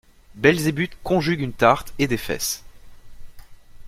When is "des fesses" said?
2.07-2.63